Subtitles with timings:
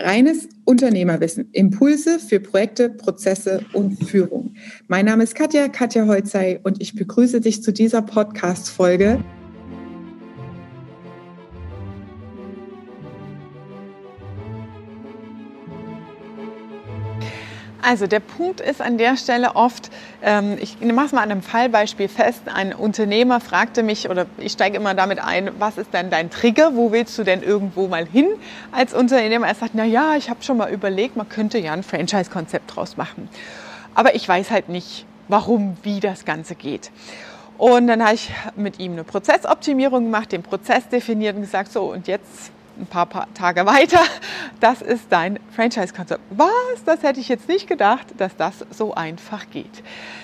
[0.00, 4.54] Reines Unternehmerwissen, Impulse für Projekte, Prozesse und Führung.
[4.88, 9.22] Mein Name ist Katja, Katja Holzei und ich begrüße dich zu dieser Podcast-Folge.
[17.82, 19.90] Also der Punkt ist an der Stelle oft,
[20.22, 24.52] ähm, ich mache es mal an einem Fallbeispiel fest, ein Unternehmer fragte mich oder ich
[24.52, 28.06] steige immer damit ein, was ist denn dein Trigger, wo willst du denn irgendwo mal
[28.06, 28.26] hin
[28.72, 29.46] als Unternehmer?
[29.46, 32.96] Er sagt, na ja, ich habe schon mal überlegt, man könnte ja ein Franchise-Konzept draus
[32.96, 33.28] machen.
[33.94, 36.90] Aber ich weiß halt nicht, warum, wie das Ganze geht.
[37.56, 41.92] Und dann habe ich mit ihm eine Prozessoptimierung gemacht, den Prozess definiert und gesagt, so
[41.92, 44.00] und jetzt ein paar, paar Tage weiter,
[44.60, 46.20] das ist dein Franchise-Konzept.
[46.30, 46.84] Was?
[46.84, 49.82] Das hätte ich jetzt nicht gedacht, dass das so einfach geht.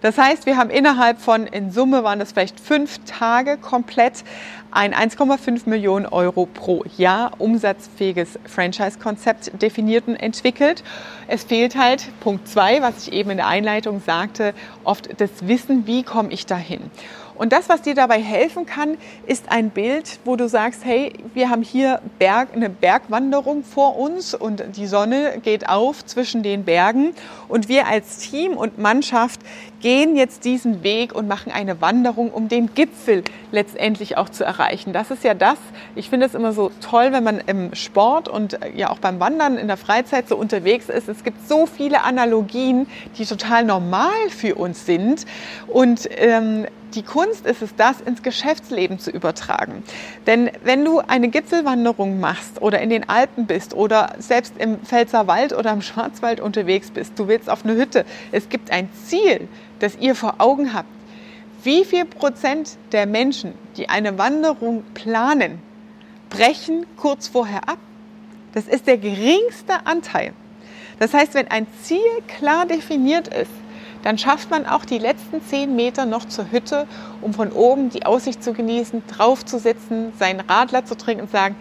[0.00, 4.24] Das heißt, wir haben innerhalb von, in Summe waren das vielleicht fünf Tage komplett
[4.70, 10.84] ein 1,5 Millionen Euro pro Jahr umsatzfähiges Franchise-Konzept definiert und entwickelt.
[11.26, 14.54] Es fehlt halt Punkt zwei, was ich eben in der Einleitung sagte,
[14.84, 16.90] oft das Wissen, wie komme ich dahin.
[17.38, 21.50] Und das, was dir dabei helfen kann, ist ein Bild, wo du sagst, hey, wir
[21.50, 27.14] haben hier Berg, eine Bergwanderung vor uns und die Sonne geht auf zwischen den Bergen
[27.46, 29.40] und wir als Team und Mannschaft
[29.80, 33.22] gehen jetzt diesen Weg und machen eine Wanderung, um den Gipfel
[33.52, 34.92] letztendlich auch zu erreichen.
[34.92, 35.58] Das ist ja das,
[35.94, 39.56] ich finde es immer so toll, wenn man im Sport und ja auch beim Wandern
[39.56, 41.08] in der Freizeit so unterwegs ist.
[41.08, 45.24] Es gibt so viele Analogien, die total normal für uns sind
[45.68, 49.82] und ähm, die Kunst ist es, das ins Geschäftsleben zu übertragen.
[50.26, 55.52] Denn wenn du eine Gipfelwanderung machst oder in den Alpen bist oder selbst im Pfälzerwald
[55.52, 59.96] oder im Schwarzwald unterwegs bist, du willst auf eine Hütte, es gibt ein Ziel, das
[59.98, 60.88] ihr vor Augen habt.
[61.62, 65.60] Wie viel Prozent der Menschen, die eine Wanderung planen,
[66.30, 67.78] brechen kurz vorher ab?
[68.54, 70.32] Das ist der geringste Anteil.
[70.98, 73.50] Das heißt, wenn ein Ziel klar definiert ist,
[74.02, 76.86] dann schafft man auch die letzten zehn Meter noch zur Hütte,
[77.20, 81.30] um von oben die Aussicht zu genießen, drauf zu sitzen, seinen Radler zu trinken und
[81.30, 81.56] sagen,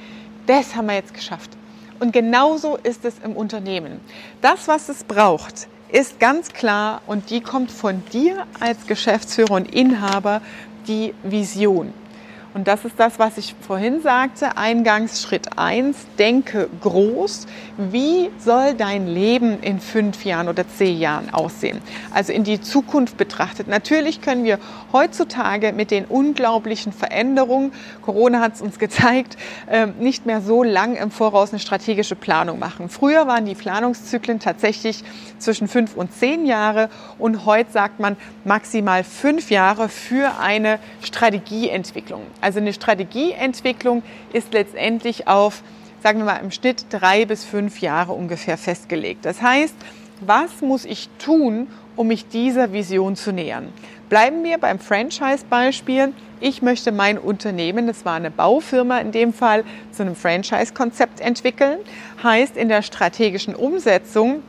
[0.46, 1.52] das haben wir jetzt geschafft.
[2.00, 4.00] Und genauso ist es im Unternehmen.
[4.42, 9.74] Das, was es braucht, ist ganz klar und die kommt von dir als Geschäftsführer und
[9.74, 10.42] Inhaber,
[10.88, 11.94] die Vision.
[12.54, 17.46] Und das ist das, was ich vorhin sagte, Eingangsschritt 1, denke groß.
[17.78, 21.82] Wie soll dein Leben in fünf Jahren oder zehn Jahren aussehen?
[22.14, 23.68] Also in die Zukunft betrachtet.
[23.68, 24.60] Natürlich können wir
[24.92, 27.72] heutzutage mit den unglaublichen Veränderungen,
[28.02, 29.38] Corona hat es uns gezeigt,
[29.70, 32.90] ähm, nicht mehr so lang im Voraus eine strategische Planung machen.
[32.90, 35.04] Früher waren die Planungszyklen tatsächlich
[35.38, 42.22] zwischen fünf und zehn Jahre und heute sagt man maximal fünf Jahre für eine Strategieentwicklung.
[42.42, 44.04] Also eine Strategieentwicklung
[44.34, 45.64] ist letztendlich auf,
[46.04, 49.26] sagen wir mal, im Schnitt drei bis fünf Jahre ungefähr festgelegt.
[49.26, 49.76] Das heißt,
[50.22, 53.72] was muss ich tun, um mich dieser Vision zu nähern?
[54.10, 56.14] Bleiben wir beim Franchise-Beispiel.
[56.40, 61.80] Ich möchte mein Unternehmen, das war eine Baufirma in dem Fall, zu einem Franchise-Konzept entwickeln.
[62.24, 64.44] Heißt, in der strategischen Umsetzung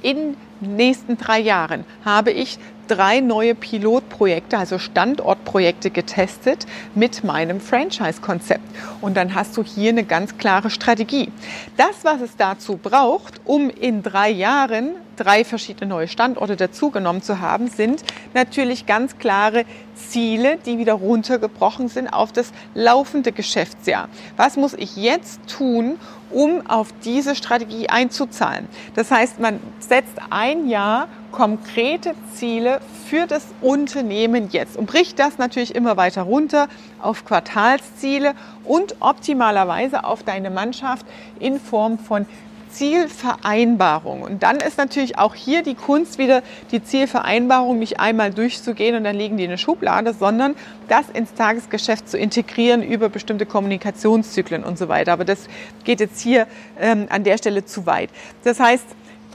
[0.00, 7.60] in den nächsten drei Jahren habe ich drei neue Pilotprojekte, also Standortprojekte getestet mit meinem
[7.60, 8.64] Franchise-Konzept.
[9.00, 11.30] Und dann hast du hier eine ganz klare Strategie.
[11.76, 17.40] Das, was es dazu braucht, um in drei Jahren drei verschiedene neue Standorte dazugenommen zu
[17.40, 18.02] haben, sind
[18.34, 24.08] natürlich ganz klare Ziele, die wieder runtergebrochen sind auf das laufende Geschäftsjahr.
[24.36, 25.98] Was muss ich jetzt tun,
[26.30, 28.68] um auf diese Strategie einzuzahlen?
[28.94, 35.38] Das heißt, man setzt ein Jahr konkrete Ziele für das Unternehmen jetzt und bricht das
[35.38, 36.68] natürlich immer weiter runter
[37.00, 38.34] auf Quartalsziele
[38.64, 41.06] und optimalerweise auf deine Mannschaft
[41.38, 42.26] in Form von
[42.70, 44.22] Zielvereinbarung.
[44.22, 49.04] Und dann ist natürlich auch hier die Kunst wieder, die Zielvereinbarung nicht einmal durchzugehen und
[49.04, 50.54] dann liegen die in der Schublade, sondern
[50.88, 55.12] das ins Tagesgeschäft zu integrieren über bestimmte Kommunikationszyklen und so weiter.
[55.12, 55.48] Aber das
[55.84, 56.46] geht jetzt hier
[56.78, 58.10] ähm, an der Stelle zu weit.
[58.44, 58.84] Das heißt,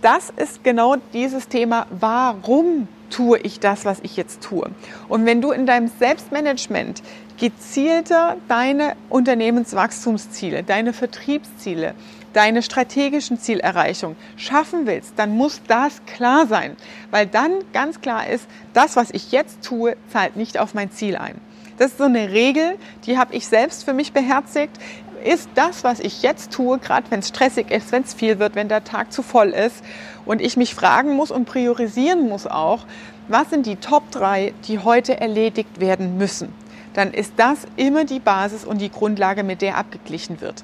[0.04, 4.70] das ist genau dieses Thema, warum tue ich das, was ich jetzt tue.
[5.08, 7.02] Und wenn du in deinem Selbstmanagement
[7.40, 11.94] gezielter deine Unternehmenswachstumsziele, deine Vertriebsziele,
[12.34, 16.76] deine strategischen Zielerreichung schaffen willst, dann muss das klar sein,
[17.12, 21.16] weil dann ganz klar ist, das, was ich jetzt tue, zahlt nicht auf mein Ziel
[21.16, 21.40] ein.
[21.78, 24.78] Das ist so eine Regel, die habe ich selbst für mich beherzigt
[25.26, 28.56] ist das, was ich jetzt tue, gerade wenn es stressig ist, wenn es viel wird,
[28.56, 29.84] wenn der Tag zu voll ist
[30.26, 32.86] und ich mich fragen muss und priorisieren muss auch,
[33.28, 36.54] was sind die Top 3, die heute erledigt werden müssen,
[36.94, 40.64] dann ist das immer die Basis und die Grundlage, mit der abgeglichen wird.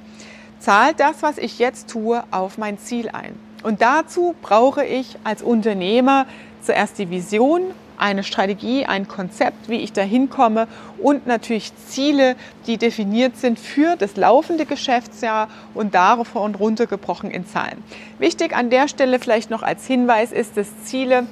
[0.59, 3.39] zahlt das, was ich jetzt tue, auf mein Ziel ein.
[3.63, 6.25] Und dazu brauche ich als Unternehmer
[6.61, 7.61] zuerst die Vision,
[8.00, 10.68] eine Strategie, ein Konzept, wie ich dahin komme
[11.00, 12.36] und natürlich Ziele,
[12.68, 17.84] die definiert sind für das laufende Geschäftsjahr und davon runtergebrochen in Zahlen.
[18.18, 21.28] Wichtig an der Stelle vielleicht noch als Hinweis ist, dass Ziele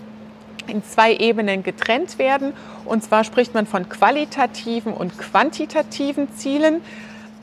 [0.68, 2.54] in zwei Ebenen getrennt werden.
[2.86, 6.82] Und zwar spricht man von qualitativen und quantitativen Zielen.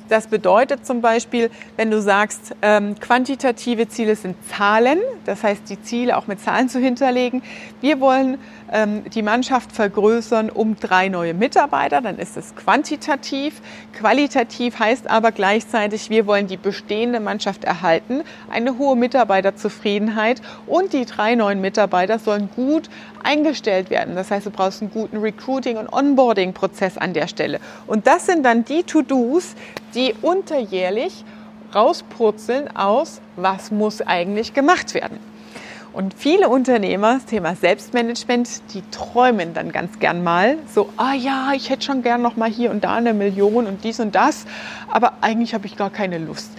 [0.08, 5.80] Das bedeutet zum Beispiel, wenn du sagst, ähm, quantitative Ziele sind Zahlen, das heißt die
[5.80, 7.42] Ziele auch mit Zahlen zu hinterlegen.
[7.80, 8.36] Wir wollen
[8.74, 13.62] ähm, die Mannschaft vergrößern um drei neue Mitarbeiter, dann ist es quantitativ.
[13.92, 21.06] Qualitativ heißt aber gleichzeitig, wir wollen die bestehende Mannschaft erhalten, eine hohe Mitarbeiterzufriedenheit und die
[21.06, 22.90] drei neuen Mitarbeiter sollen gut
[23.22, 24.16] eingestellt werden.
[24.16, 27.60] Das heißt, du brauchst einen guten Recruiting- und Onboarding-Prozess an der Stelle.
[27.86, 29.54] Und das sind dann die To-Dos,
[29.94, 31.24] die unterjährlich
[31.74, 35.33] rauspurzeln aus, was muss eigentlich gemacht werden.
[35.94, 41.52] Und viele Unternehmer, das Thema Selbstmanagement, die träumen dann ganz gern mal so, ah ja,
[41.54, 44.44] ich hätte schon gern noch mal hier und da eine Million und dies und das,
[44.90, 46.50] aber eigentlich habe ich gar keine Lust.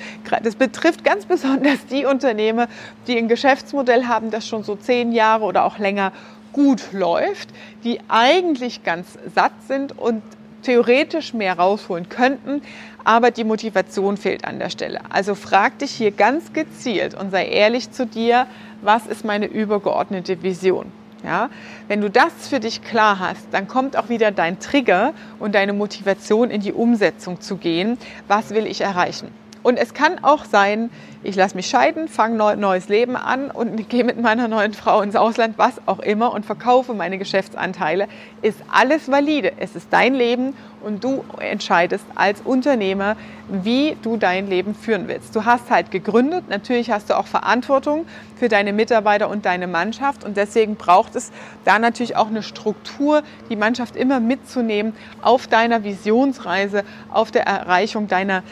[0.42, 2.70] Das betrifft ganz besonders die Unternehmer,
[3.08, 6.14] die ein Geschäftsmodell haben, das schon so zehn Jahre oder auch länger
[6.54, 7.50] gut läuft,
[7.84, 10.24] die eigentlich ganz satt sind und
[10.62, 12.62] theoretisch mehr rausholen könnten,
[13.04, 15.00] aber die Motivation fehlt an der Stelle.
[15.10, 18.48] Also frag dich hier ganz gezielt und sei ehrlich zu dir,
[18.86, 20.92] was ist meine übergeordnete Vision?
[21.24, 21.50] Ja,
[21.88, 25.74] wenn du das für dich klar hast, dann kommt auch wieder dein Trigger und deine
[25.74, 27.98] Motivation in die Umsetzung zu gehen.
[28.28, 29.30] Was will ich erreichen?
[29.66, 30.92] Und es kann auch sein,
[31.24, 35.02] ich lasse mich scheiden, fange ein neues Leben an und gehe mit meiner neuen Frau
[35.02, 38.08] ins Ausland, was auch immer, und verkaufe meine Geschäftsanteile.
[38.44, 39.54] Ist alles valide.
[39.58, 40.54] Es ist dein Leben
[40.84, 43.16] und du entscheidest als Unternehmer,
[43.50, 45.36] wie du dein Leben führen willst.
[45.36, 50.24] Du hast halt gegründet, natürlich hast du auch Verantwortung für deine Mitarbeiter und deine Mannschaft
[50.24, 51.32] und deswegen braucht es
[51.64, 58.08] da natürlich auch eine Struktur, die Mannschaft immer mitzunehmen auf deiner Visionsreise, auf der Erreichung
[58.08, 58.44] deiner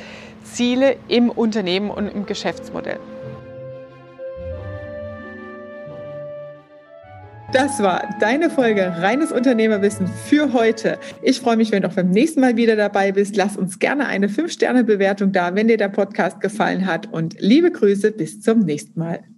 [0.44, 3.00] Ziele im Unternehmen und im Geschäftsmodell.
[7.54, 10.98] Das war deine Folge Reines Unternehmerwissen für heute.
[11.22, 13.36] Ich freue mich, wenn du auch beim nächsten Mal wieder dabei bist.
[13.36, 17.13] Lass uns gerne eine 5-Sterne-Bewertung da, wenn dir der Podcast gefallen hat.
[17.13, 19.24] Und liebe Grüße, bis zum nächsten Mal.